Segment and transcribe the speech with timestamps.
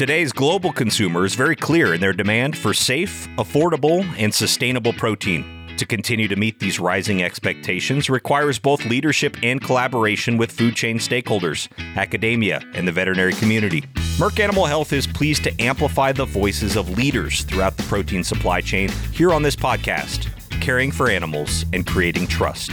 [0.00, 5.44] Today's global consumer is very clear in their demand for safe, affordable, and sustainable protein.
[5.76, 10.96] To continue to meet these rising expectations requires both leadership and collaboration with food chain
[10.96, 11.68] stakeholders,
[11.98, 13.82] academia, and the veterinary community.
[14.16, 18.62] Merck Animal Health is pleased to amplify the voices of leaders throughout the protein supply
[18.62, 20.30] chain here on this podcast,
[20.62, 22.70] caring for animals and creating trust.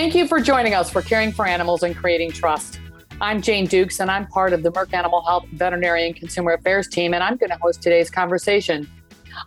[0.00, 2.80] Thank you for joining us for Caring for Animals and Creating Trust.
[3.20, 6.88] I'm Jane Dukes, and I'm part of the Merck Animal Health Veterinary and Consumer Affairs
[6.88, 8.88] team, and I'm going to host today's conversation.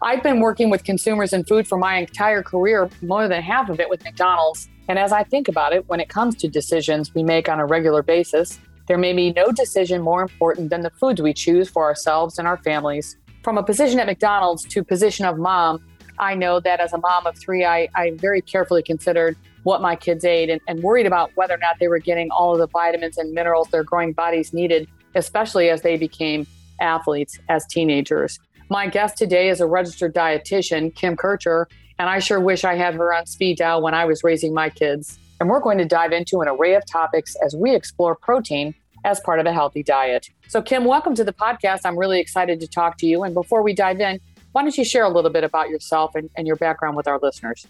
[0.04, 3.80] I've been working with consumers and food for my entire career, more than half of
[3.80, 4.70] it with McDonald's.
[4.88, 7.66] And as I think about it, when it comes to decisions we make on a
[7.66, 11.84] regular basis, there may be no decision more important than the foods we choose for
[11.84, 13.18] ourselves and our families.
[13.42, 15.84] From a position at McDonald's to position of mom,
[16.20, 19.96] I know that as a mom of three, I, I very carefully considered what my
[19.96, 22.68] kids ate and, and worried about whether or not they were getting all of the
[22.68, 26.46] vitamins and minerals their growing bodies needed, especially as they became
[26.80, 28.40] athletes as teenagers.
[28.70, 31.66] My guest today is a registered dietitian, Kim Kirchherr,
[32.00, 34.70] and I sure wish I had her on speed dial when I was raising my
[34.70, 35.20] kids.
[35.40, 38.74] And we're going to dive into an array of topics as we explore protein
[39.06, 40.30] as part of a healthy diet.
[40.48, 41.82] So, Kim, welcome to the podcast.
[41.86, 43.24] I'm really excited to talk to you.
[43.24, 44.20] And before we dive in,
[44.54, 47.20] why don't you share a little bit about yourself and, and your background with our
[47.22, 47.68] listeners?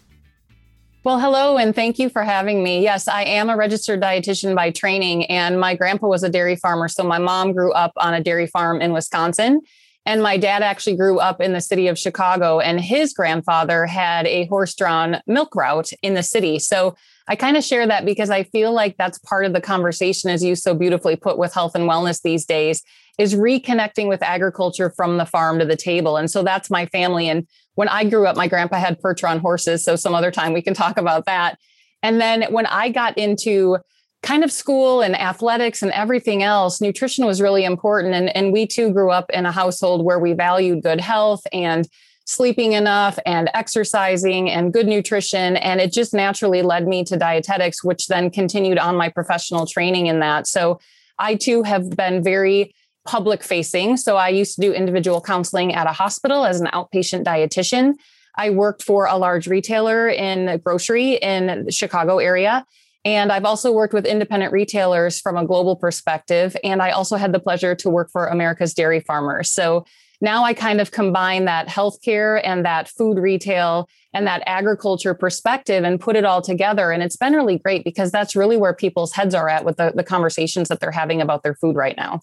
[1.04, 2.82] Well, hello, and thank you for having me.
[2.82, 6.88] Yes, I am a registered dietitian by training, and my grandpa was a dairy farmer.
[6.88, 9.60] So my mom grew up on a dairy farm in Wisconsin.
[10.06, 14.26] And my dad actually grew up in the city of Chicago, and his grandfather had
[14.26, 16.58] a horse drawn milk route in the city.
[16.58, 16.96] So
[17.28, 20.42] I kind of share that because I feel like that's part of the conversation, as
[20.42, 22.82] you so beautifully put with health and wellness these days,
[23.18, 26.16] is reconnecting with agriculture from the farm to the table.
[26.16, 27.28] And so that's my family.
[27.28, 29.84] And when I grew up, my grandpa had Percheron horses.
[29.84, 31.58] So some other time we can talk about that.
[32.02, 33.78] And then when I got into
[34.22, 38.14] kind of school and athletics and everything else, nutrition was really important.
[38.14, 41.86] And, and we too grew up in a household where we valued good health and
[42.26, 45.56] sleeping enough and exercising and good nutrition.
[45.56, 50.06] And it just naturally led me to dietetics, which then continued on my professional training
[50.06, 50.46] in that.
[50.46, 50.80] So
[51.18, 52.74] I too have been very
[53.06, 53.96] public facing.
[53.96, 57.94] So I used to do individual counseling at a hospital as an outpatient dietitian.
[58.36, 62.64] I worked for a large retailer in grocery in the Chicago area.
[63.04, 66.56] And I've also worked with independent retailers from a global perspective.
[66.64, 69.50] And I also had the pleasure to work for America's Dairy Farmers.
[69.50, 69.84] So
[70.20, 75.84] now I kind of combine that healthcare and that food retail and that agriculture perspective
[75.84, 76.90] and put it all together.
[76.92, 79.92] And it's been really great because that's really where people's heads are at with the,
[79.94, 82.22] the conversations that they're having about their food right now.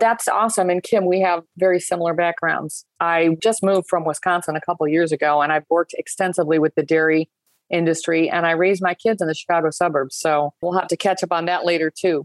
[0.00, 0.70] That's awesome.
[0.70, 2.86] And Kim, we have very similar backgrounds.
[3.00, 6.82] I just moved from Wisconsin a couple years ago and I've worked extensively with the
[6.82, 7.28] dairy
[7.68, 10.16] industry and I raised my kids in the Chicago suburbs.
[10.16, 12.24] So we'll have to catch up on that later too.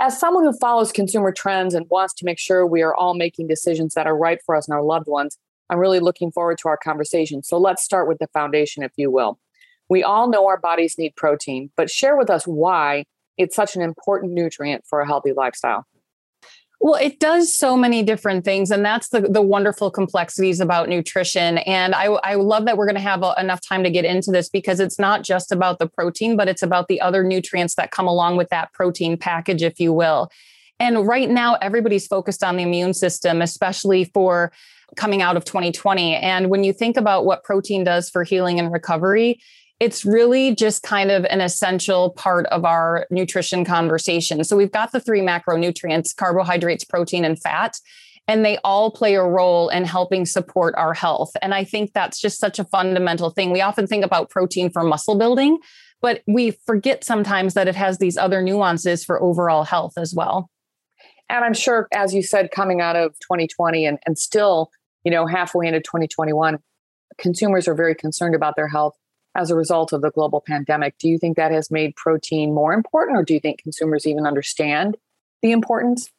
[0.00, 3.46] As someone who follows consumer trends and wants to make sure we are all making
[3.46, 5.36] decisions that are right for us and our loved ones,
[5.68, 7.42] I'm really looking forward to our conversation.
[7.42, 9.38] So let's start with the foundation, if you will.
[9.88, 13.04] We all know our bodies need protein, but share with us why
[13.36, 15.86] it's such an important nutrient for a healthy lifestyle.
[16.84, 18.72] Well, it does so many different things.
[18.72, 21.58] And that's the, the wonderful complexities about nutrition.
[21.58, 24.32] And I, I love that we're going to have a, enough time to get into
[24.32, 27.92] this because it's not just about the protein, but it's about the other nutrients that
[27.92, 30.28] come along with that protein package, if you will.
[30.80, 34.50] And right now, everybody's focused on the immune system, especially for
[34.96, 36.16] coming out of 2020.
[36.16, 39.38] And when you think about what protein does for healing and recovery,
[39.82, 44.44] it's really just kind of an essential part of our nutrition conversation.
[44.44, 47.80] So we've got the three macronutrients carbohydrates, protein, and fat.
[48.28, 51.32] And they all play a role in helping support our health.
[51.42, 53.50] And I think that's just such a fundamental thing.
[53.50, 55.58] We often think about protein for muscle building,
[56.00, 60.48] but we forget sometimes that it has these other nuances for overall health as well.
[61.28, 64.70] And I'm sure, as you said, coming out of 2020 and, and still,
[65.02, 66.60] you know, halfway into 2021,
[67.18, 68.94] consumers are very concerned about their health
[69.34, 70.98] as a result of the global pandemic.
[70.98, 74.26] Do you think that has made protein more important, or do you think consumers even
[74.26, 74.96] understand
[75.42, 76.10] the importance?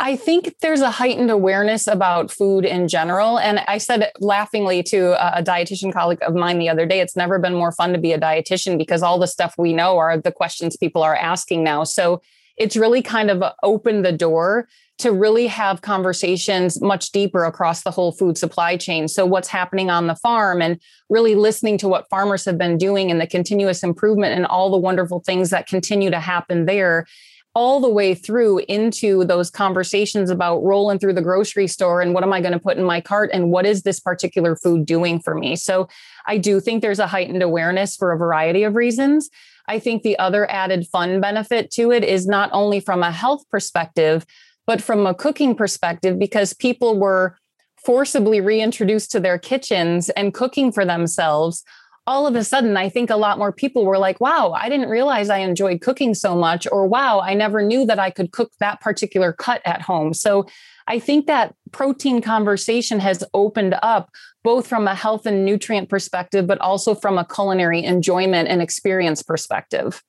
[0.00, 3.38] I think there's a heightened awareness about food in general.
[3.38, 7.40] And I said laughingly to a dietitian colleague of mine the other day, it's never
[7.40, 10.30] been more fun to be a dietitian because all the stuff we know are the
[10.30, 11.82] questions people are asking now.
[11.82, 12.22] So
[12.56, 14.68] it's really kind of opened the door
[14.98, 19.06] to really have conversations much deeper across the whole food supply chain.
[19.08, 23.10] So, what's happening on the farm and really listening to what farmers have been doing
[23.10, 27.06] and the continuous improvement and all the wonderful things that continue to happen there.
[27.54, 32.22] all the way through into those conversations about rolling through the grocery store and what
[32.22, 35.18] am I going to put in my cart and what is this particular food doing
[35.18, 35.56] for me.
[35.56, 35.88] So
[36.26, 39.28] I do think there's a heightened awareness for a variety of reasons.
[39.66, 43.42] I think the other added fun benefit to it is not only from a health
[43.50, 44.24] perspective,
[44.68, 47.36] but from a cooking perspective, because people were
[47.84, 51.64] forcibly reintroduced to their kitchens and cooking for themselves
[52.08, 54.88] all of a sudden, I think a lot more people were like, wow, I didn't
[54.88, 58.50] realize I enjoyed cooking so much, or wow, I never knew that I could cook
[58.60, 60.14] that particular cut at home.
[60.14, 60.46] So
[60.86, 64.08] I think that protein conversation has opened up
[64.42, 69.22] both from a health and nutrient perspective, but also from a culinary enjoyment and experience
[69.22, 70.02] perspective.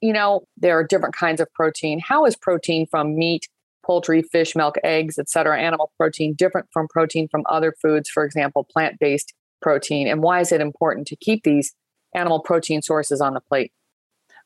[0.00, 2.00] You know, there are different kinds of protein.
[2.00, 3.46] How is protein from meat,
[3.88, 8.24] poultry, fish, milk, eggs, et cetera, animal protein different from protein from other foods, for
[8.24, 9.32] example, plant based
[9.62, 10.06] protein?
[10.06, 11.74] And why is it important to keep these
[12.14, 13.72] animal protein sources on the plate?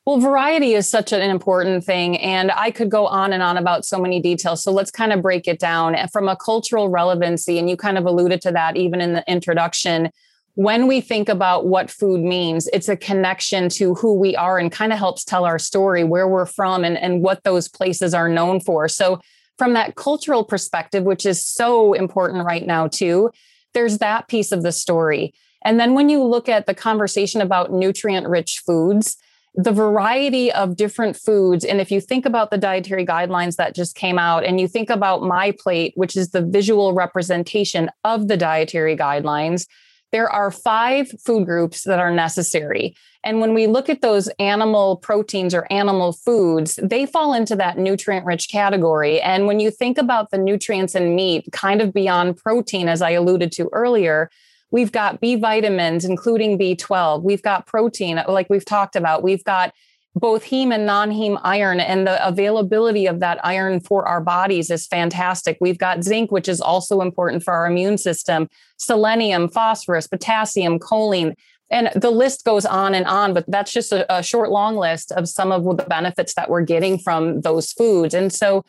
[0.05, 2.17] Well, variety is such an important thing.
[2.17, 4.61] And I could go on and on about so many details.
[4.63, 7.57] So let's kind of break it down from a cultural relevancy.
[7.57, 10.09] And you kind of alluded to that even in the introduction.
[10.55, 14.71] When we think about what food means, it's a connection to who we are and
[14.71, 18.29] kind of helps tell our story, where we're from, and, and what those places are
[18.29, 18.87] known for.
[18.87, 19.19] So,
[19.57, 23.31] from that cultural perspective, which is so important right now, too,
[23.73, 25.33] there's that piece of the story.
[25.63, 29.17] And then when you look at the conversation about nutrient rich foods,
[29.55, 31.63] the variety of different foods.
[31.63, 34.89] And if you think about the dietary guidelines that just came out, and you think
[34.89, 39.67] about MyPlate, which is the visual representation of the dietary guidelines,
[40.13, 42.95] there are five food groups that are necessary.
[43.23, 47.79] And when we look at those animal proteins or animal foods, they fall into that
[47.79, 49.19] nutrient rich category.
[49.19, 53.11] And when you think about the nutrients in meat, kind of beyond protein, as I
[53.11, 54.29] alluded to earlier,
[54.69, 57.23] we've got B vitamins, including B12.
[57.23, 59.23] We've got protein, like we've talked about.
[59.23, 59.73] We've got
[60.15, 64.85] both heme and non-heme iron and the availability of that iron for our bodies is
[64.85, 65.57] fantastic.
[65.59, 71.33] We've got zinc which is also important for our immune system, selenium, phosphorus, potassium, choline,
[71.71, 75.11] and the list goes on and on, but that's just a, a short long list
[75.11, 78.13] of some of the benefits that we're getting from those foods.
[78.13, 78.63] And so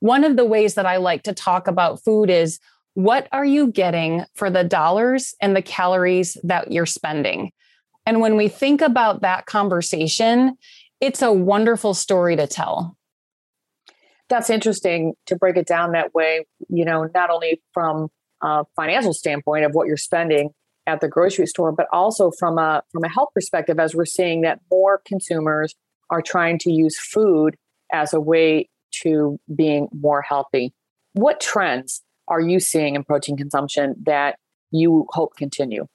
[0.00, 2.58] one of the ways that I like to talk about food is
[2.94, 7.52] what are you getting for the dollars and the calories that you're spending?
[8.04, 10.56] And when we think about that conversation,
[11.00, 12.96] it's a wonderful story to tell.
[14.28, 18.08] That's interesting to break it down that way, you know, not only from
[18.42, 20.50] a financial standpoint of what you're spending
[20.86, 24.42] at the grocery store, but also from a from a health perspective, as we're seeing
[24.42, 25.74] that more consumers
[26.10, 27.56] are trying to use food
[27.92, 28.68] as a way
[29.02, 30.72] to being more healthy.
[31.12, 34.38] What trends are you seeing in protein consumption that
[34.70, 35.86] you hope continue?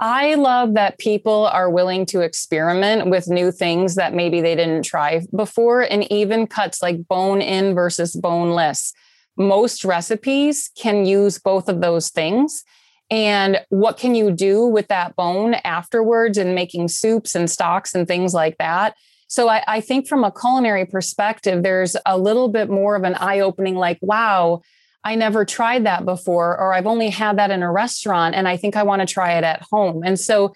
[0.00, 4.82] I love that people are willing to experiment with new things that maybe they didn't
[4.82, 8.92] try before, and even cuts like bone in versus boneless.
[9.36, 12.64] Most recipes can use both of those things.
[13.10, 18.08] And what can you do with that bone afterwards and making soups and stocks and
[18.08, 18.96] things like that?
[19.28, 23.14] So I, I think from a culinary perspective, there's a little bit more of an
[23.14, 24.60] eye opening like, wow,
[25.04, 28.56] I never tried that before, or I've only had that in a restaurant and I
[28.56, 30.02] think I want to try it at home.
[30.02, 30.54] And so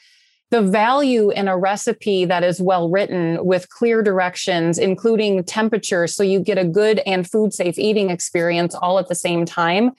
[0.51, 6.23] the value in a recipe that is well written with clear directions, including temperature, so
[6.23, 9.93] you get a good and food safe eating experience all at the same time.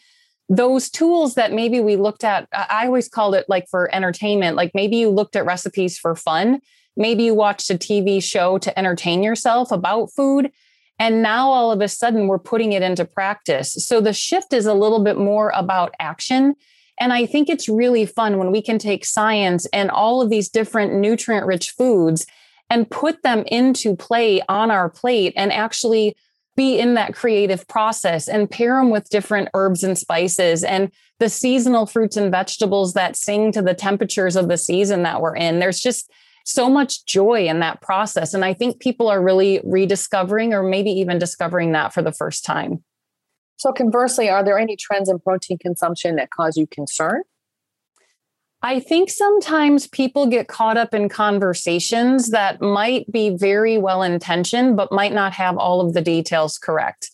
[0.49, 4.71] Those tools that maybe we looked at, I always called it like for entertainment, like
[4.73, 6.61] maybe you looked at recipes for fun.
[6.97, 10.51] Maybe you watched a TV show to entertain yourself about food.
[10.99, 13.73] And now all of a sudden we're putting it into practice.
[13.73, 16.55] So the shift is a little bit more about action.
[16.99, 20.49] And I think it's really fun when we can take science and all of these
[20.49, 22.25] different nutrient rich foods
[22.69, 26.15] and put them into play on our plate and actually
[26.55, 31.29] be in that creative process and pair them with different herbs and spices and the
[31.29, 35.59] seasonal fruits and vegetables that sing to the temperatures of the season that we're in.
[35.59, 36.11] There's just
[36.49, 38.33] so much joy in that process.
[38.33, 42.43] And I think people are really rediscovering or maybe even discovering that for the first
[42.43, 42.83] time.
[43.57, 47.23] So, conversely, are there any trends in protein consumption that cause you concern?
[48.61, 54.75] I think sometimes people get caught up in conversations that might be very well intentioned,
[54.75, 57.09] but might not have all of the details correct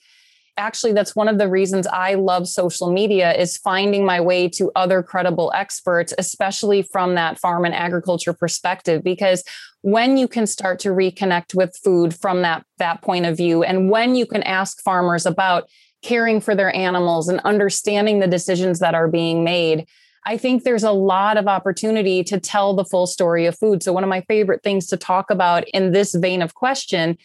[0.57, 4.71] actually that's one of the reasons I love social media is finding my way to
[4.75, 9.43] other credible experts especially from that farm and agriculture perspective because
[9.81, 13.89] when you can start to reconnect with food from that that point of view and
[13.89, 15.69] when you can ask farmers about
[16.01, 19.85] caring for their animals and understanding the decisions that are being made
[20.27, 23.83] I think there's a lot of opportunity to tell the full story of food.
[23.83, 27.15] So, one of my favorite things to talk about in this vein of question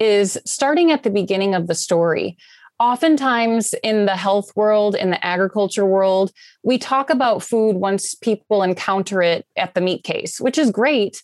[0.00, 2.36] is starting at the beginning of the story.
[2.80, 6.30] Oftentimes in the health world, in the agriculture world,
[6.62, 11.22] we talk about food once people encounter it at the meat case, which is great.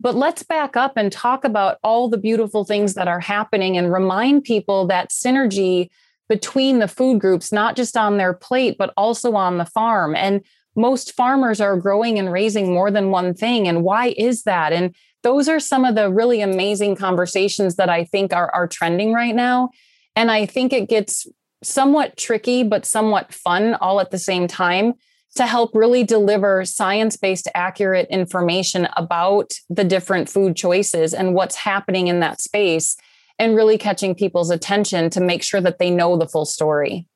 [0.00, 3.92] But let's back up and talk about all the beautiful things that are happening and
[3.92, 5.90] remind people that synergy
[6.28, 10.16] between the food groups, not just on their plate, but also on the farm.
[10.16, 10.42] And
[10.74, 13.68] most farmers are growing and raising more than one thing.
[13.68, 14.72] And why is that?
[14.72, 19.12] And those are some of the really amazing conversations that I think are, are trending
[19.12, 19.70] right now.
[20.16, 21.26] And I think it gets
[21.62, 24.94] somewhat tricky, but somewhat fun all at the same time
[25.34, 31.56] to help really deliver science based, accurate information about the different food choices and what's
[31.56, 32.96] happening in that space,
[33.38, 37.08] and really catching people's attention to make sure that they know the full story.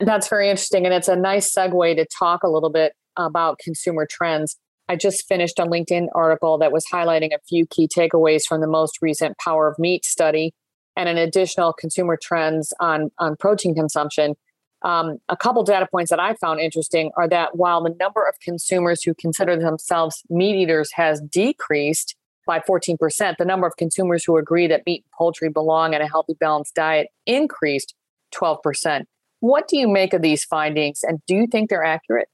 [0.00, 0.86] That's very interesting.
[0.86, 4.56] And it's a nice segue to talk a little bit about consumer trends.
[4.88, 8.66] I just finished a LinkedIn article that was highlighting a few key takeaways from the
[8.66, 10.54] most recent Power of Meat study
[10.96, 14.34] and an additional consumer trends on, on protein consumption.
[14.82, 18.34] Um, a couple data points that I found interesting are that while the number of
[18.42, 24.36] consumers who consider themselves meat eaters has decreased by 14%, the number of consumers who
[24.36, 27.94] agree that meat and poultry belong in a healthy, balanced diet increased
[28.34, 29.04] 12%.
[29.38, 32.28] What do you make of these findings and do you think they're accurate?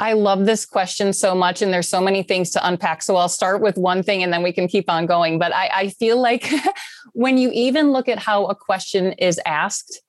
[0.00, 3.02] I love this question so much, and there's so many things to unpack.
[3.02, 5.38] So I'll start with one thing and then we can keep on going.
[5.38, 6.50] But I, I feel like
[7.12, 10.00] when you even look at how a question is asked,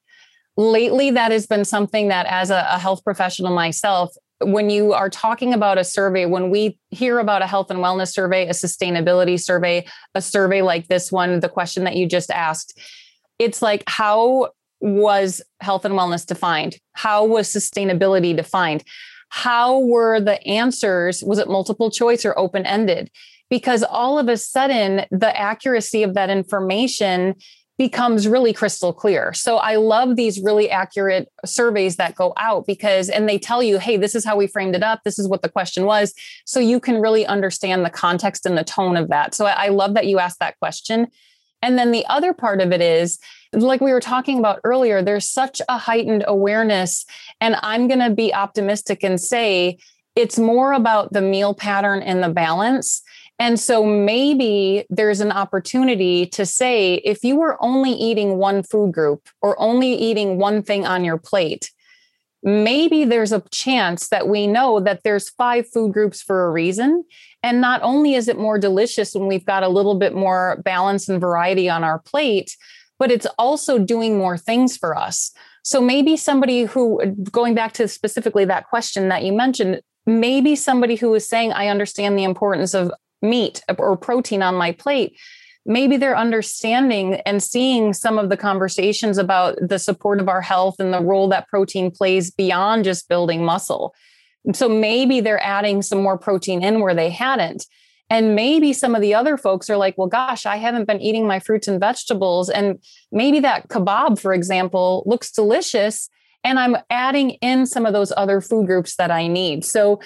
[0.55, 5.09] lately that has been something that, as a, a health professional myself, when you are
[5.09, 9.39] talking about a survey, when we hear about a health and wellness survey, a sustainability
[9.39, 12.79] survey, a survey like this one, the question that you just asked,
[13.39, 16.77] it's like, how was health and wellness defined?
[16.93, 18.83] How was sustainability defined?
[19.31, 21.23] How were the answers?
[21.23, 23.09] Was it multiple choice or open ended?
[23.49, 27.35] Because all of a sudden, the accuracy of that information
[27.77, 29.33] becomes really crystal clear.
[29.33, 33.79] So I love these really accurate surveys that go out because, and they tell you,
[33.79, 34.99] hey, this is how we framed it up.
[35.03, 36.13] This is what the question was.
[36.45, 39.33] So you can really understand the context and the tone of that.
[39.33, 41.07] So I, love that you asked that question.
[41.61, 43.19] And then the other part of it is,
[43.53, 47.05] like we were talking about earlier, there's such a heightened awareness.
[47.39, 49.77] And I'm going to be optimistic and say
[50.15, 53.01] it's more about the meal pattern and the balance.
[53.39, 58.93] And so maybe there's an opportunity to say if you were only eating one food
[58.93, 61.71] group or only eating one thing on your plate,
[62.43, 67.03] maybe there's a chance that we know that there's five food groups for a reason.
[67.43, 71.07] And not only is it more delicious when we've got a little bit more balance
[71.07, 72.55] and variety on our plate
[73.01, 75.31] but it's also doing more things for us.
[75.63, 80.95] So maybe somebody who going back to specifically that question that you mentioned maybe somebody
[80.95, 85.15] who is saying i understand the importance of meat or protein on my plate
[85.65, 90.75] maybe they're understanding and seeing some of the conversations about the support of our health
[90.79, 93.93] and the role that protein plays beyond just building muscle.
[94.53, 97.65] So maybe they're adding some more protein in where they hadn't.
[98.09, 101.27] And maybe some of the other folks are like, well, gosh, I haven't been eating
[101.27, 102.49] my fruits and vegetables.
[102.49, 102.79] And
[103.11, 106.09] maybe that kebab, for example, looks delicious.
[106.43, 109.63] And I'm adding in some of those other food groups that I need.
[109.63, 110.01] So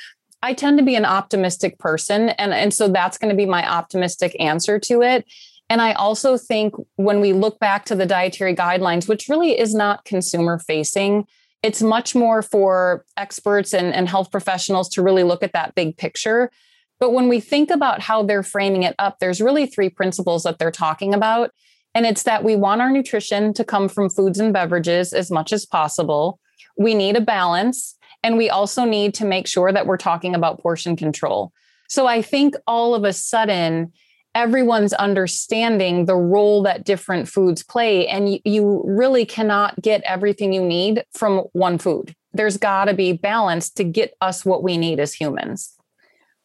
[0.45, 2.29] I tend to be an optimistic person.
[2.29, 5.25] And, and so that's going to be my optimistic answer to it.
[5.71, 9.73] And I also think when we look back to the dietary guidelines, which really is
[9.73, 11.25] not consumer facing,
[11.63, 15.97] it's much more for experts and, and health professionals to really look at that big
[15.97, 16.51] picture.
[16.99, 20.59] But when we think about how they're framing it up, there's really three principles that
[20.59, 21.49] they're talking about.
[21.95, 25.51] And it's that we want our nutrition to come from foods and beverages as much
[25.51, 26.39] as possible.
[26.77, 27.97] We need a balance.
[28.25, 31.53] And we also need to make sure that we're talking about portion control.
[31.87, 33.93] So I think all of a sudden,
[34.33, 38.07] everyone's understanding the role that different foods play.
[38.07, 42.15] And you, really cannot get everything you need from one food.
[42.33, 45.77] There's got to be balance to get us what we need as humans.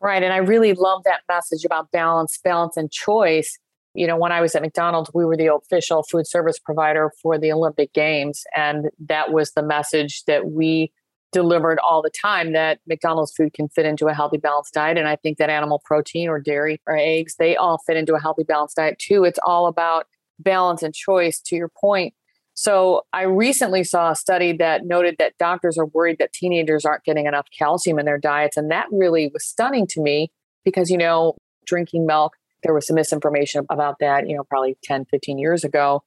[0.03, 0.23] Right.
[0.23, 3.59] And I really love that message about balance, balance, and choice.
[3.95, 7.39] You know, when I was at McDonald's, we were the official food service provider for
[7.39, 8.45] the Olympic Games.
[8.55, 10.93] And that was the message that we
[11.33, 14.99] delivered all the time that McDonald's food can fit into a healthy, balanced diet.
[14.99, 18.21] And I think that animal protein or dairy or eggs, they all fit into a
[18.21, 19.25] healthy, balanced diet too.
[19.25, 20.07] It's all about
[20.39, 22.15] balance and choice, to your point.
[22.55, 27.05] So I recently saw a study that noted that doctors are worried that teenagers aren't
[27.05, 28.57] getting enough calcium in their diets.
[28.57, 30.31] And that really was stunning to me
[30.65, 35.07] because, you know, drinking milk, there was some misinformation about that, you know, probably 10,
[35.07, 36.03] 15 years ago.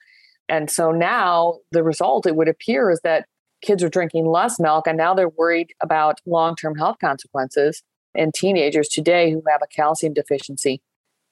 [0.50, 3.25] And so now the result, it would appear, is that
[3.63, 8.32] kids are drinking less milk and now they're worried about long term health consequences in
[8.32, 10.82] teenagers today who have a calcium deficiency.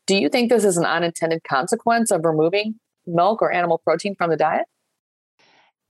[0.07, 4.29] Do you think this is an unintended consequence of removing milk or animal protein from
[4.29, 4.65] the diet?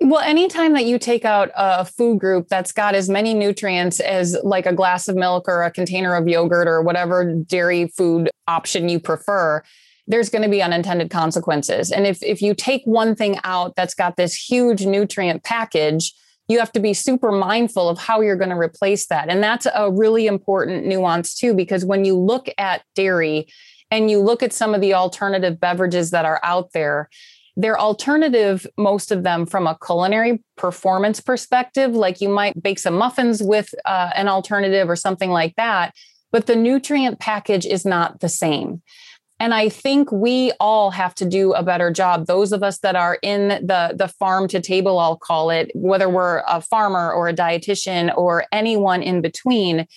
[0.03, 4.36] Well, anytime that you take out a food group that's got as many nutrients as
[4.43, 8.89] like a glass of milk or a container of yogurt or whatever dairy food option
[8.89, 9.62] you prefer,
[10.07, 11.91] there's going to be unintended consequences.
[11.91, 16.13] And if, if you take one thing out that's got this huge nutrient package,
[16.51, 19.29] you have to be super mindful of how you're going to replace that.
[19.29, 23.48] And that's a really important nuance too, because when you look at dairy
[23.89, 27.10] and you look at some of the alternative beverages that are out there,
[27.58, 31.91] they're alternative, most of them from a culinary performance perspective.
[31.93, 35.93] Like you might bake some muffins with uh, an alternative or something like that,
[36.31, 38.81] but the nutrient package is not the same.
[39.41, 42.27] And I think we all have to do a better job.
[42.27, 46.05] Those of us that are in the, the farm to table, I'll call it, whether
[46.05, 46.13] mm-hmm.
[46.13, 49.88] we're a farmer or a dietitian or anyone in between,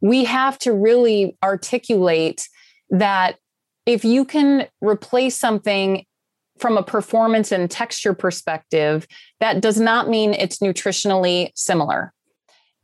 [0.00, 2.48] we have to really articulate
[2.88, 3.36] that
[3.84, 6.06] if you can replace something
[6.60, 9.08] from a performance and texture perspective,
[9.40, 12.12] that does not mean it's nutritionally similar.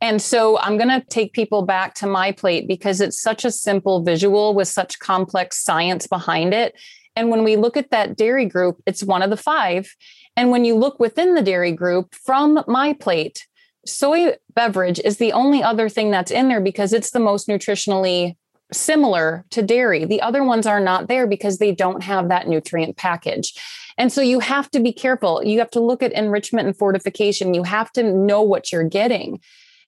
[0.01, 4.03] And so I'm going to take people back to MyPlate because it's such a simple
[4.03, 6.75] visual with such complex science behind it.
[7.15, 9.95] And when we look at that dairy group, it's one of the five.
[10.35, 13.39] And when you look within the dairy group from MyPlate,
[13.85, 18.35] soy beverage is the only other thing that's in there because it's the most nutritionally
[18.73, 20.05] similar to dairy.
[20.05, 23.53] The other ones are not there because they don't have that nutrient package.
[23.97, 25.43] And so you have to be careful.
[25.43, 27.53] You have to look at enrichment and fortification.
[27.53, 29.41] You have to know what you're getting.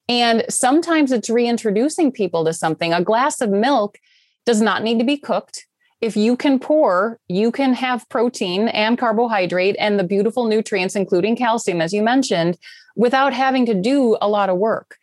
[0.10, 2.94] And sometimes it's reintroducing people to something.
[2.94, 3.98] A glass of milk
[4.46, 5.66] does not need to be cooked.
[6.02, 11.38] If you can pour, you can have protein and carbohydrate and the beautiful nutrients, including
[11.38, 12.58] calcium, as you mentioned,
[12.98, 14.98] without having to do a lot of work.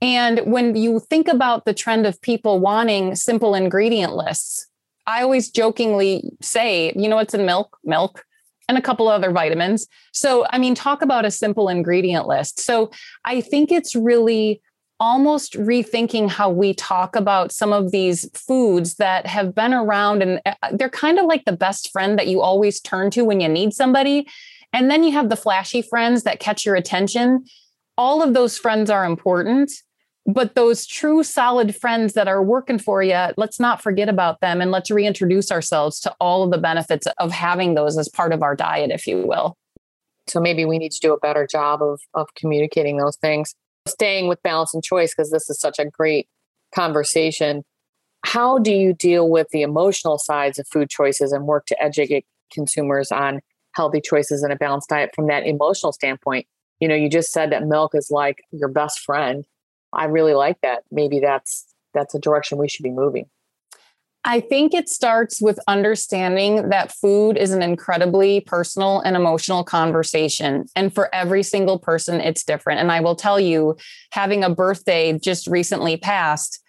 [0.00, 4.68] And when you think about the trend of people wanting simple ingredient lists,
[5.06, 7.78] I always jokingly say, you know what's in milk?
[7.82, 8.24] Milk
[8.68, 9.86] and a couple other vitamins.
[10.12, 12.60] So, I mean, talk about a simple ingredient list.
[12.60, 12.90] So,
[13.24, 14.60] I think it's really
[14.98, 20.40] almost rethinking how we talk about some of these foods that have been around and
[20.46, 23.48] uh, they're kind of like the best friend that you always turn to when you
[23.48, 24.26] need somebody.
[24.72, 27.44] And then you have the flashy friends that catch your attention.
[27.98, 29.70] All of those friends are important
[30.26, 34.60] but those true solid friends that are working for you let's not forget about them
[34.60, 38.42] and let's reintroduce ourselves to all of the benefits of having those as part of
[38.42, 39.56] our diet if you will.
[40.26, 43.54] So maybe we need to do a better job of of communicating those things.
[43.86, 46.28] Staying with balance and choice because this is such a great
[46.74, 47.62] conversation.
[48.24, 52.26] How do you deal with the emotional sides of food choices and work to educate
[52.52, 53.40] consumers on
[53.76, 56.46] healthy choices and a balanced diet from that emotional standpoint?
[56.80, 59.46] You know you just said that milk is like your best friend
[59.92, 60.82] I really like that.
[60.90, 63.26] Maybe that's that's a direction we should be moving.
[64.28, 70.66] I think it starts with understanding that food is an incredibly personal and emotional conversation.
[70.74, 72.80] And for every single person, it's different.
[72.80, 73.76] And I will tell you,
[74.10, 76.60] having a birthday just recently passed,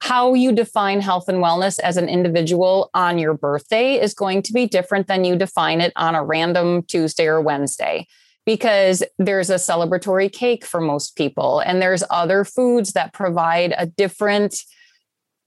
[0.00, 4.52] how you define health and wellness as an individual on your birthday is going to
[4.54, 8.06] be different than you define it on a random Tuesday or Wednesday
[8.44, 13.86] because there's a celebratory cake for most people and there's other foods that provide a
[13.86, 14.56] different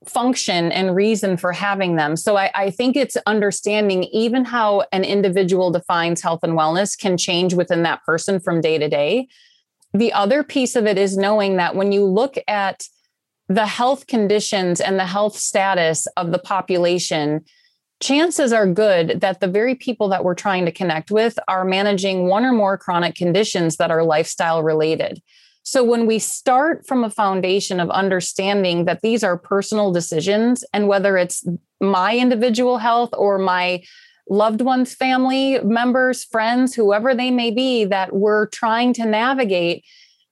[0.08, 2.15] function and reason for having them.
[2.15, 7.17] So I, I, think it's understanding even how an individual defines health and wellness can
[7.17, 9.27] change within that person from day to day.
[9.93, 12.84] The other piece of it is knowing that when you look at
[13.47, 17.45] the health conditions and the health status of the population,
[18.01, 22.27] chances are good that the very people that we're trying to connect with are managing
[22.27, 25.21] one or more chronic conditions that are lifestyle related.
[25.63, 30.88] So, when we start from a foundation of understanding that these are personal decisions, and
[30.88, 31.43] whether it's
[31.81, 33.84] my individual health or my
[34.29, 39.84] loved ones, family members, friends, whoever they may be, that we're trying to navigate,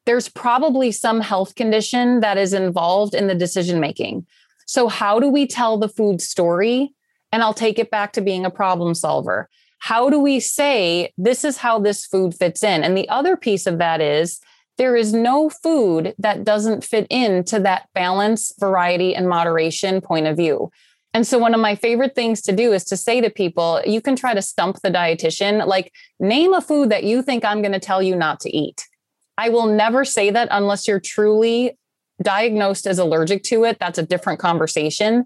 [0.06, 4.28] there's probably some health condition that is involved in the decision making.
[4.68, 6.94] So, how do we tell the food story
[7.34, 9.50] and I'll take it back to being a problem solver.
[9.80, 12.84] How do we say this is how this food fits in?
[12.84, 14.40] And the other piece of that is
[14.78, 20.38] there is no food that doesn't fit into that balance, variety, and moderation point of
[20.38, 20.72] view.
[21.16, 24.00] And so, one of my favorite things to do is to say to people, you
[24.00, 27.74] can try to stump the dietitian, like, name a food that you think I'm going
[27.74, 28.88] to tell you not to eat.
[29.38, 31.78] I will never say that unless you're truly
[32.22, 33.78] diagnosed as allergic to it.
[33.80, 35.26] That's a different conversation.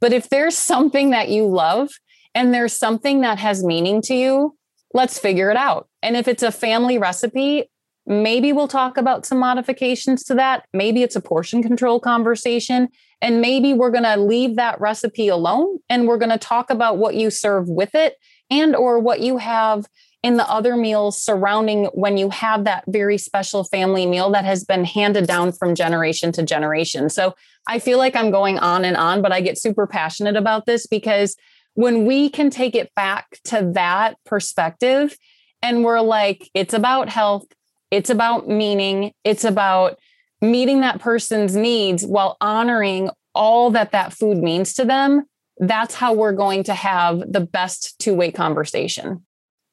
[0.00, 1.90] But if there's something that you love
[2.34, 4.56] and there's something that has meaning to you,
[4.94, 5.88] let's figure it out.
[6.02, 7.70] And if it's a family recipe,
[8.06, 10.64] maybe we'll talk about some modifications to that.
[10.72, 12.88] Maybe it's a portion control conversation.
[13.22, 16.96] And maybe we're going to leave that recipe alone and we're going to talk about
[16.96, 18.16] what you serve with it
[18.50, 19.86] and or what you have
[20.22, 24.64] in the other meals surrounding when you have that very special family meal that has
[24.64, 27.08] been handed down from generation to generation.
[27.08, 27.34] So
[27.66, 30.86] I feel like I'm going on and on, but I get super passionate about this
[30.86, 31.36] because
[31.74, 35.16] when we can take it back to that perspective
[35.62, 37.46] and we're like, it's about health,
[37.90, 39.98] it's about meaning, it's about
[40.42, 45.24] meeting that person's needs while honoring all that that food means to them,
[45.60, 49.24] that's how we're going to have the best two way conversation.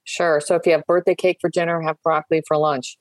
[0.04, 0.40] Sure.
[0.40, 2.98] So if you have birthday cake for dinner, have broccoli for lunch.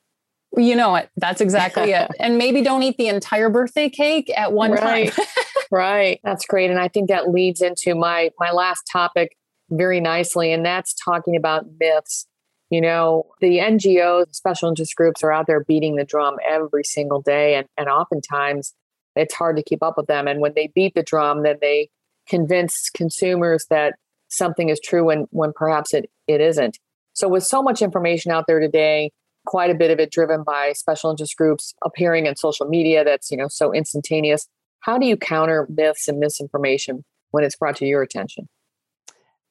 [0.57, 1.11] You know it.
[1.17, 2.11] That's exactly it.
[2.21, 5.13] And maybe don't eat the entire birthday cake at one right.
[5.13, 5.27] time.
[5.71, 6.21] right.
[6.25, 6.71] That's great.
[6.71, 9.37] And I think that leads into my my last topic
[9.69, 12.27] very nicely, and that's talking about myths.
[12.71, 17.23] You know, the NGOs, special interest groups are out there beating the drum every single
[17.23, 17.55] day.
[17.55, 18.75] And, and oftentimes
[19.15, 20.27] it's hard to keep up with them.
[20.27, 21.91] And when they beat the drum, then they
[22.29, 23.95] convince consumers that
[24.29, 26.79] something is true when, when perhaps it, it isn't.
[27.13, 29.11] So, with so much information out there today,
[29.47, 33.31] quite a bit of it driven by special interest groups appearing in social media that's
[33.31, 34.47] you know so instantaneous
[34.81, 38.49] how do you counter myths and misinformation when it's brought to your attention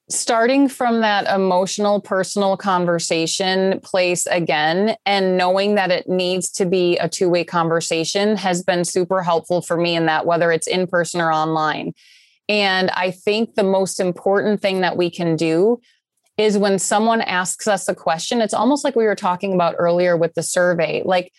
[0.07, 6.95] starting from that emotional personal conversation place again and knowing that it needs to be
[6.97, 11.19] a two-way conversation has been super helpful for me in that whether it's in person
[11.19, 11.91] or online
[12.49, 15.79] and i think the most important thing that we can do
[16.37, 20.17] is when someone asks us a question, it's almost like we were talking about earlier
[20.17, 21.01] with the survey.
[21.05, 21.31] Like,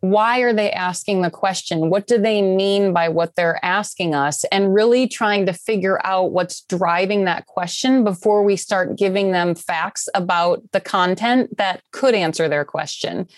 [0.00, 1.90] why are they asking the question?
[1.90, 4.44] What do they mean by what they're asking us?
[4.44, 9.54] And really trying to figure out what's driving that question before we start giving them
[9.54, 13.28] facts about the content that could answer their question.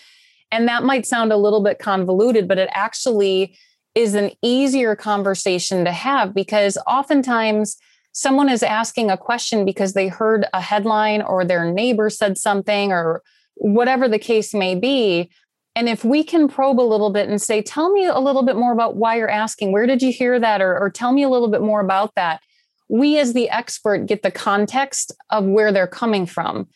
[0.51, 3.57] And that might sound a little bit convoluted, but it actually
[3.95, 7.77] is an easier conversation to have because oftentimes,
[8.13, 12.91] someone is asking a question because they heard a headline or their neighbor said something
[12.91, 13.23] or
[13.55, 15.29] whatever the case may be.
[15.75, 18.55] And if we can probe a little bit and say, tell me a little bit
[18.55, 20.61] more about why you're asking, where did you hear that?
[20.61, 22.41] Or, or tell me a little bit more about that.
[22.87, 26.67] We, as the expert, get the context of where they're coming from.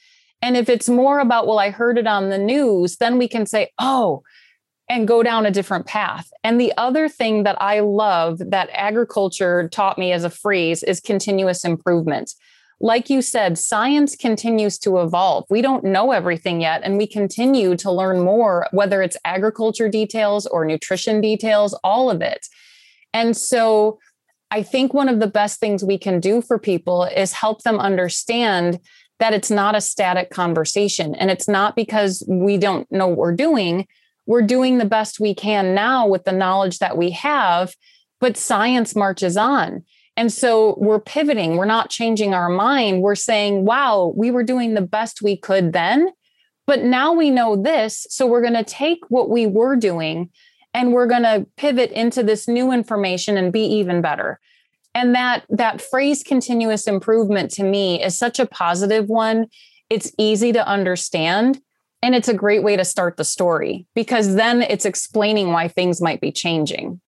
[0.42, 3.46] And if it's more about, well, I heard it on the news, then we can
[3.46, 4.24] say, oh,
[4.90, 6.30] and go down a different path.
[6.44, 11.00] And the other thing that I love that agriculture taught me as a phrase is
[11.00, 12.32] continuous improvement.
[12.80, 15.46] Like you said, science continues to evolve.
[15.50, 20.46] We don't know everything yet, and we continue to learn more, whether it's agriculture details
[20.46, 22.46] or nutrition details, all of it.
[23.14, 23.98] And so
[24.52, 27.80] I think one of the best things we can do for people is help them
[27.80, 28.80] understand
[29.20, 31.16] that it's not a static conversation.
[31.16, 33.88] And it's not because we don't know what we're doing
[34.28, 37.74] we're doing the best we can now with the knowledge that we have,
[38.20, 39.84] but science marches on.
[40.16, 41.58] And so we're pivoting.
[41.58, 43.02] We're not changing our mind.
[43.02, 46.10] We're saying, wow, we were doing the best we could then,
[46.66, 48.06] but now we know this.
[48.10, 50.30] So we're going to take what we were doing
[50.74, 54.40] and we're going to pivot into this new information and be even better.
[54.94, 59.48] And that that phrase continuous improvement to me is such a positive one.
[59.90, 61.62] It's easy to understand
[62.02, 66.02] and it's a great way to start the story because then it's explaining why things
[66.02, 67.02] might be changing.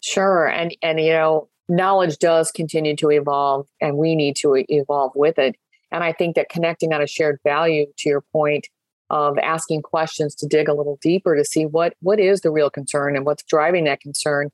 [0.00, 0.46] Sure.
[0.46, 5.38] And and you know, knowledge does continue to evolve and we need to evolve with
[5.38, 5.56] it.
[5.90, 8.68] And I think that connecting on a shared value to your point
[9.10, 12.70] of asking questions to dig a little deeper to see what what is the real
[12.70, 14.50] concern and what's driving that concern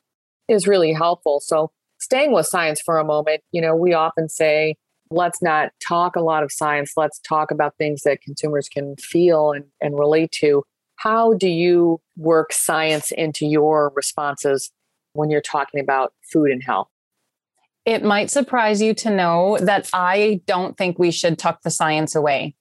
[0.48, 1.40] is really helpful.
[1.40, 4.76] So staying with science for a moment, you know, we often say
[5.14, 6.92] let's not talk a lot of science.
[6.96, 10.64] Let's talk about things that consumers can feel and, and relate to.
[10.96, 14.70] How do you work science into your responses
[15.12, 16.88] when you're talking about food and health?
[17.84, 22.14] It might surprise you to know that I don't think we should tuck the science
[22.14, 22.56] away.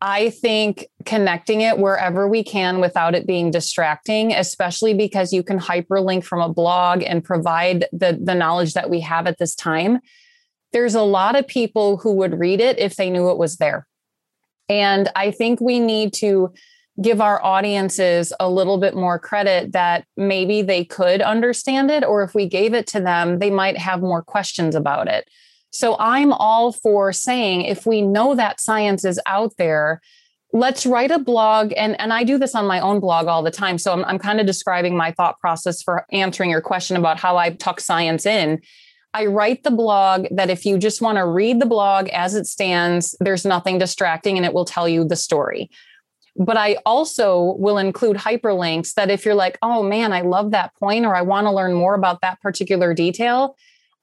[0.00, 5.58] I think connecting it wherever we can without it being distracting, especially because you can
[5.58, 9.98] hyperlink from a blog and provide the, the knowledge that we have at this time
[10.72, 13.86] there's a lot of people who would read it if they knew it was there.
[14.68, 16.52] And I think we need to
[17.00, 22.22] give our audiences a little bit more credit that maybe they could understand it, or
[22.22, 25.28] if we gave it to them, they might have more questions about it.
[25.70, 30.00] So I'm all for saying if we know that science is out there,
[30.52, 31.72] let's write a blog.
[31.76, 33.78] And, and I do this on my own blog all the time.
[33.78, 37.36] So I'm, I'm kind of describing my thought process for answering your question about how
[37.36, 38.60] I tuck science in
[39.14, 42.46] I write the blog that if you just want to read the blog as it
[42.46, 45.70] stands, there's nothing distracting and it will tell you the story.
[46.36, 50.74] But I also will include hyperlinks that if you're like, oh man, I love that
[50.76, 53.56] point, or I want to learn more about that particular detail,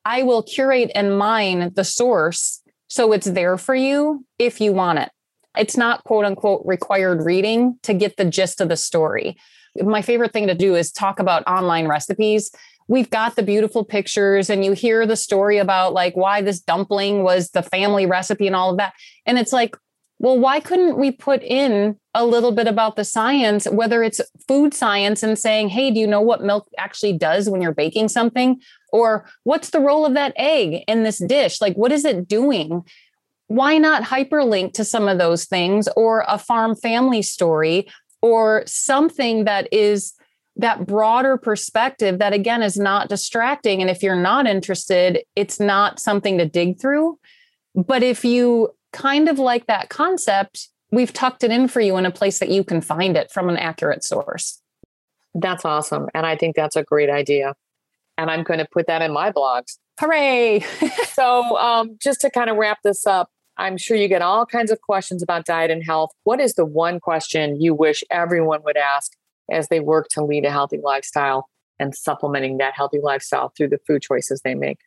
[0.03, 4.99] I will curate and mine the source so it's there for you if you want
[4.99, 5.09] it.
[5.57, 9.37] It's not quote unquote required reading to get the gist of the story.
[9.81, 12.51] My favorite thing to do is talk about online recipes.
[12.87, 17.23] We've got the beautiful pictures, and you hear the story about like why this dumpling
[17.23, 18.93] was the family recipe and all of that.
[19.25, 19.75] And it's like,
[20.17, 24.73] well, why couldn't we put in a little bit about the science, whether it's food
[24.73, 28.61] science and saying, hey, do you know what milk actually does when you're baking something?
[28.93, 31.59] Or what's the role of that egg in this dish?
[31.59, 32.83] Like, what is it doing?
[33.47, 37.87] Why not hyperlink to some of those things or a farm family story
[38.21, 40.13] or something that is
[40.57, 45.99] that broader perspective that again is not distracting and if you're not interested it's not
[45.99, 47.19] something to dig through
[47.75, 52.05] but if you kind of like that concept, we've tucked it in for you in
[52.05, 54.61] a place that you can find it from an accurate source.
[55.33, 56.07] That's awesome.
[56.13, 57.55] And I think that's a great idea.
[58.17, 59.77] And I'm going to put that in my blogs.
[59.99, 60.61] Hooray.
[61.13, 64.71] so, um, just to kind of wrap this up, I'm sure you get all kinds
[64.71, 66.11] of questions about diet and health.
[66.23, 69.11] What is the one question you wish everyone would ask
[69.51, 71.47] as they work to lead a healthy lifestyle
[71.79, 74.79] and supplementing that healthy lifestyle through the food choices they make?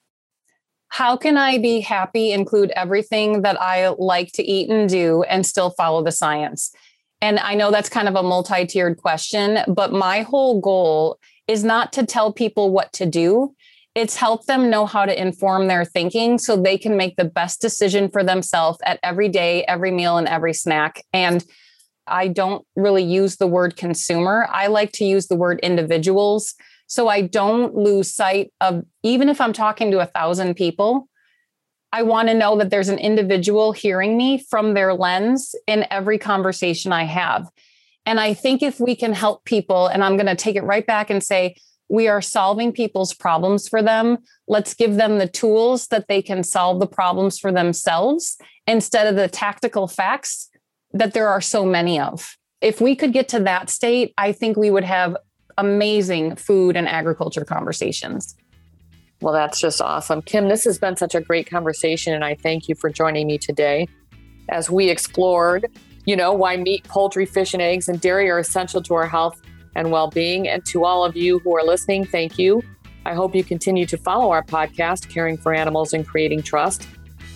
[0.88, 5.44] how can I be happy, include everything that I like to eat and do, and
[5.44, 6.72] still follow the science?
[7.20, 11.64] And I know that's kind of a multi tiered question, but my whole goal is
[11.64, 13.54] not to tell people what to do.
[13.94, 17.60] It's help them know how to inform their thinking so they can make the best
[17.60, 21.04] decision for themselves at every day, every meal, and every snack.
[21.12, 21.44] And
[22.10, 24.46] I don't really use the word consumer.
[24.50, 26.54] I like to use the word individuals
[26.86, 31.08] so I don't lose sight of, even if I'm talking to a thousand people,
[31.92, 36.18] I want to know that there's an individual hearing me from their lens in every
[36.18, 37.48] conversation I have.
[38.06, 40.86] And I think if we can help people, and I'm going to take it right
[40.86, 41.56] back and say,
[41.90, 44.18] we are solving people's problems for them.
[44.46, 49.16] Let's give them the tools that they can solve the problems for themselves instead of
[49.16, 50.50] the tactical facts
[50.92, 52.36] that there are so many of.
[52.60, 55.16] If we could get to that state, I think we would have
[55.56, 58.36] amazing food and agriculture conversations.
[59.20, 60.22] Well, that's just awesome.
[60.22, 63.38] Kim, this has been such a great conversation, and I thank you for joining me
[63.38, 63.88] today
[64.48, 65.66] as we explored,
[66.04, 69.40] you know, why meat, poultry, fish, and eggs and dairy are essential to our health
[69.74, 70.48] and well being.
[70.48, 72.62] And to all of you who are listening, thank you.
[73.04, 76.86] I hope you continue to follow our podcast, Caring for Animals and Creating Trust.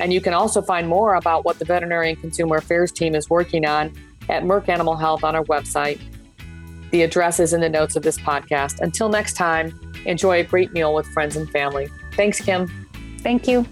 [0.01, 3.29] And you can also find more about what the Veterinary and Consumer Affairs team is
[3.31, 3.93] working on
[4.29, 6.01] at Merck Animal Health on our website,
[6.91, 8.81] the address is in the notes of this podcast.
[8.81, 11.89] Until next time, enjoy a great meal with friends and family.
[12.13, 12.69] Thanks, Kim.
[13.21, 13.67] Thank you.